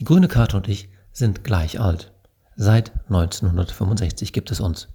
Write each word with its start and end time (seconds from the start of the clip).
Die 0.00 0.06
grüne 0.06 0.28
Karte 0.28 0.56
und 0.56 0.66
ich 0.66 0.88
sind 1.12 1.44
gleich 1.44 1.78
alt. 1.78 2.10
Seit 2.56 2.90
1965 3.10 4.32
gibt 4.32 4.50
es 4.50 4.58
uns. 4.58 4.88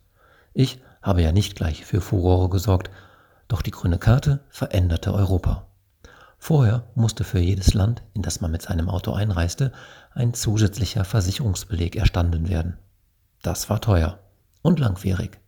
Ich 0.51 0.81
habe 1.03 1.21
ja 1.21 1.31
nicht 1.31 1.55
gleich 1.55 1.85
für 1.85 2.01
Furore 2.01 2.49
gesorgt, 2.49 2.89
doch 3.47 3.61
die 3.61 3.69
grüne 3.69 3.99
Karte 3.99 4.39
veränderte 4.49 5.13
Europa. 5.13 5.67
Vorher 6.39 6.87
musste 6.95 7.23
für 7.23 7.37
jedes 7.37 7.75
Land, 7.75 8.01
in 8.15 8.23
das 8.23 8.41
man 8.41 8.49
mit 8.49 8.63
seinem 8.63 8.89
Auto 8.89 9.13
einreiste, 9.13 9.71
ein 10.15 10.33
zusätzlicher 10.33 11.05
Versicherungsbeleg 11.05 11.95
erstanden 11.95 12.49
werden. 12.49 12.75
Das 13.43 13.69
war 13.69 13.81
teuer 13.81 14.17
und 14.63 14.79
langwierig. 14.79 15.39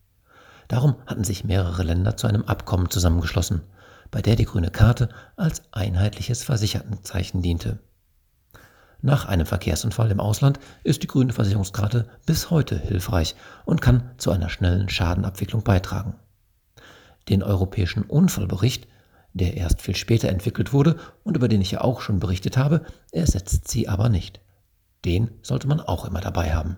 Darum 0.68 0.98
hatten 1.08 1.24
sich 1.24 1.44
mehrere 1.44 1.82
Länder 1.82 2.16
zu 2.16 2.28
einem 2.28 2.44
Abkommen 2.44 2.92
zusammengeschlossen, 2.92 3.64
bei 4.12 4.22
der 4.22 4.36
die 4.36 4.46
grüne 4.46 4.70
Karte 4.70 5.10
als 5.36 5.64
einheitliches 5.72 6.44
Versichertenzeichen 6.44 7.42
diente. 7.42 7.80
Nach 9.02 9.26
einem 9.26 9.46
Verkehrsunfall 9.46 10.10
im 10.10 10.20
Ausland 10.20 10.60
ist 10.84 11.04
die 11.04 11.08
grüne 11.08 11.32
Versicherungskarte 11.32 12.08
bis 12.26 12.50
heute 12.50 12.78
hilfreich 12.80 13.36
und 13.66 13.82
kann 13.82 14.10
zu 14.18 14.32
einer 14.32 14.50
schnellen 14.50 14.90
Schadenabwicklung 14.90 15.64
beitragen. 15.64 16.16
Den 17.30 17.44
europäischen 17.44 18.04
Unfallbericht, 18.04 18.88
der 19.34 19.56
erst 19.56 19.82
viel 19.82 19.96
später 19.96 20.30
entwickelt 20.30 20.74
wurde 20.74 20.98
und 21.24 21.38
über 21.38 21.48
den 21.48 21.62
ich 21.62 21.72
ja 21.72 21.82
auch 21.82 22.02
schon 22.02 22.20
berichtet 22.20 22.58
habe, 22.58 22.86
ersetzt 23.12 23.68
sie 23.68 23.88
aber 23.88 24.10
nicht. 24.10 24.40
Den 25.06 25.30
sollte 25.44 25.68
man 25.68 25.80
auch 25.80 26.06
immer 26.06 26.22
dabei 26.22 26.56
haben. 26.56 26.78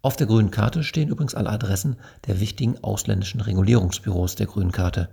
Auf 0.00 0.16
der 0.16 0.26
grünen 0.26 0.50
Karte 0.50 0.84
stehen 0.84 1.08
übrigens 1.08 1.34
alle 1.34 1.50
Adressen 1.50 1.96
der 2.26 2.40
wichtigen 2.40 2.82
ausländischen 2.82 3.42
Regulierungsbüros 3.42 4.36
der 4.36 4.46
grünen 4.46 4.72
Karte. 4.72 5.10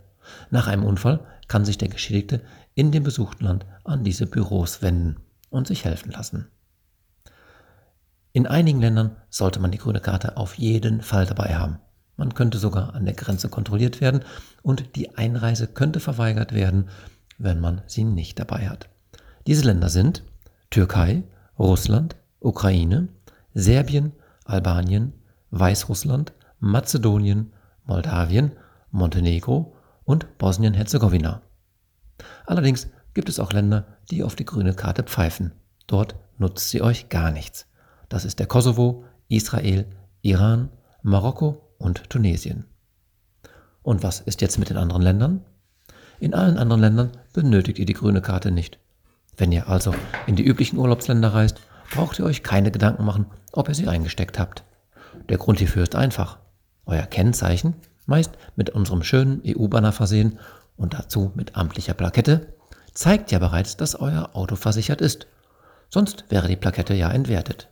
Nach 0.51 0.67
einem 0.67 0.85
Unfall 0.85 1.25
kann 1.49 1.65
sich 1.65 1.77
der 1.77 1.89
Geschädigte 1.89 2.41
in 2.75 2.91
dem 2.91 3.03
besuchten 3.03 3.43
Land 3.43 3.65
an 3.83 4.03
diese 4.03 4.25
Büros 4.25 4.81
wenden 4.81 5.17
und 5.55 5.67
sich 5.67 5.85
helfen 5.85 6.11
lassen. 6.11 6.47
In 8.33 8.47
einigen 8.47 8.81
Ländern 8.81 9.15
sollte 9.29 9.59
man 9.59 9.71
die 9.71 9.77
grüne 9.77 10.01
Karte 10.01 10.37
auf 10.37 10.55
jeden 10.55 11.01
Fall 11.01 11.25
dabei 11.25 11.55
haben. 11.55 11.79
Man 12.17 12.33
könnte 12.33 12.57
sogar 12.57 12.93
an 12.93 13.05
der 13.05 13.13
Grenze 13.13 13.49
kontrolliert 13.49 14.01
werden 14.01 14.23
und 14.61 14.95
die 14.95 15.17
Einreise 15.17 15.67
könnte 15.67 15.99
verweigert 15.99 16.53
werden, 16.53 16.89
wenn 17.37 17.59
man 17.59 17.81
sie 17.87 18.03
nicht 18.03 18.39
dabei 18.39 18.69
hat. 18.69 18.89
Diese 19.47 19.63
Länder 19.63 19.89
sind 19.89 20.23
Türkei, 20.69 21.23
Russland, 21.57 22.15
Ukraine, 22.39 23.07
Serbien, 23.53 24.13
Albanien, 24.43 25.13
Weißrussland, 25.51 26.33
Mazedonien, 26.59 27.53
Moldawien, 27.85 28.51
Montenegro 28.91 29.75
und 30.03 30.37
Bosnien-Herzegowina. 30.37 31.41
Allerdings 32.45 32.87
gibt 33.15 33.29
es 33.29 33.39
auch 33.39 33.53
Länder, 33.53 33.87
die 34.11 34.23
auf 34.23 34.35
die 34.35 34.45
grüne 34.45 34.75
Karte 34.75 35.01
pfeifen. 35.01 35.53
Dort 35.87 36.15
nutzt 36.37 36.69
sie 36.69 36.83
euch 36.83 37.09
gar 37.09 37.31
nichts. 37.31 37.65
Das 38.09 38.25
ist 38.25 38.37
der 38.37 38.45
Kosovo, 38.45 39.05
Israel, 39.29 39.87
Iran, 40.21 40.69
Marokko 41.01 41.71
und 41.79 42.07
Tunesien. 42.09 42.65
Und 43.81 44.03
was 44.03 44.19
ist 44.19 44.41
jetzt 44.41 44.59
mit 44.59 44.69
den 44.69 44.77
anderen 44.77 45.01
Ländern? 45.01 45.41
In 46.19 46.33
allen 46.33 46.57
anderen 46.57 46.81
Ländern 46.81 47.11
benötigt 47.33 47.79
ihr 47.79 47.85
die 47.85 47.93
grüne 47.93 48.21
Karte 48.21 48.51
nicht. 48.51 48.79
Wenn 49.37 49.51
ihr 49.51 49.69
also 49.69 49.93
in 50.27 50.35
die 50.35 50.45
üblichen 50.45 50.77
Urlaubsländer 50.77 51.33
reist, 51.33 51.59
braucht 51.91 52.19
ihr 52.19 52.25
euch 52.25 52.43
keine 52.43 52.71
Gedanken 52.71 53.05
machen, 53.05 53.27
ob 53.51 53.69
ihr 53.69 53.75
sie 53.75 53.87
eingesteckt 53.87 54.39
habt. 54.39 54.63
Der 55.29 55.37
Grund 55.37 55.59
hierfür 55.59 55.83
ist 55.83 55.95
einfach. 55.95 56.39
Euer 56.85 57.03
Kennzeichen, 57.03 57.75
meist 58.05 58.31
mit 58.55 58.71
unserem 58.71 59.03
schönen 59.03 59.41
EU-Banner 59.45 59.91
versehen 59.91 60.39
und 60.77 60.93
dazu 60.93 61.31
mit 61.35 61.55
amtlicher 61.55 61.93
Plakette, 61.93 62.53
zeigt 62.95 63.31
ja 63.31 63.39
bereits, 63.39 63.77
dass 63.77 63.99
euer 63.99 64.31
Auto 64.33 64.55
versichert 64.55 65.01
ist. 65.01 65.27
Sonst 65.89 66.25
wäre 66.29 66.47
die 66.47 66.55
Plakette 66.55 66.95
ja 66.95 67.11
entwertet. 67.11 67.69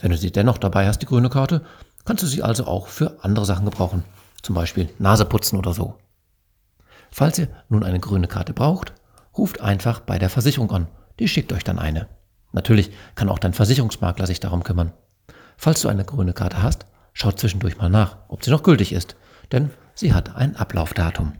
Wenn 0.00 0.10
du 0.10 0.16
sie 0.16 0.32
dennoch 0.32 0.58
dabei 0.58 0.88
hast, 0.88 0.98
die 0.98 1.06
grüne 1.06 1.30
Karte, 1.30 1.64
kannst 2.04 2.22
du 2.24 2.26
sie 2.26 2.42
also 2.42 2.66
auch 2.66 2.88
für 2.88 3.22
andere 3.22 3.46
Sachen 3.46 3.64
gebrauchen, 3.64 4.02
zum 4.42 4.54
Beispiel 4.54 4.90
Nase 4.98 5.24
putzen 5.24 5.58
oder 5.58 5.72
so. 5.72 5.94
Falls 7.10 7.38
ihr 7.38 7.48
nun 7.68 7.84
eine 7.84 8.00
grüne 8.00 8.26
Karte 8.26 8.52
braucht, 8.52 8.92
ruft 9.36 9.60
einfach 9.60 10.00
bei 10.00 10.18
der 10.18 10.30
Versicherung 10.30 10.70
an, 10.72 10.88
die 11.20 11.28
schickt 11.28 11.52
euch 11.52 11.62
dann 11.62 11.78
eine. 11.78 12.08
Natürlich 12.52 12.90
kann 13.14 13.28
auch 13.28 13.38
dein 13.38 13.52
Versicherungsmakler 13.52 14.26
sich 14.26 14.40
darum 14.40 14.64
kümmern. 14.64 14.92
Falls 15.56 15.82
du 15.82 15.88
eine 15.88 16.04
grüne 16.04 16.32
Karte 16.32 16.62
hast, 16.62 16.86
schau 17.12 17.30
zwischendurch 17.30 17.78
mal 17.78 17.90
nach, 17.90 18.16
ob 18.28 18.44
sie 18.44 18.50
noch 18.50 18.62
gültig 18.62 18.92
ist, 18.92 19.16
denn 19.52 19.70
sie 19.94 20.12
hat 20.12 20.34
ein 20.34 20.56
Ablaufdatum. 20.56 21.34